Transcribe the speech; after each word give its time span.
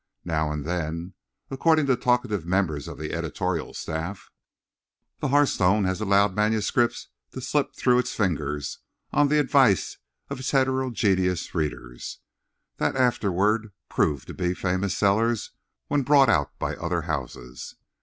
Now 0.25 0.51
and 0.51 0.65
then 0.65 1.13
(according 1.51 1.85
to 1.85 1.95
talkative 1.95 2.43
members 2.43 2.87
of 2.87 2.97
the 2.97 3.13
editorial 3.13 3.75
staff) 3.75 4.31
the 5.19 5.27
Hearthstone 5.27 5.83
has 5.83 6.01
allowed 6.01 6.33
manuscripts 6.35 7.09
to 7.33 7.39
slip 7.39 7.75
through 7.75 7.99
its 7.99 8.11
fingers 8.15 8.79
on 9.11 9.27
the 9.27 9.37
advice 9.37 9.99
of 10.27 10.39
its 10.39 10.49
heterogeneous 10.49 11.53
readers, 11.53 12.17
that 12.77 12.95
afterward 12.95 13.73
proved 13.89 14.25
to 14.29 14.33
be 14.33 14.55
famous 14.55 14.97
sellers 14.97 15.51
when 15.87 16.01
brought 16.01 16.29
out 16.29 16.57
by 16.57 16.75
other 16.77 17.03
houses. 17.03 17.75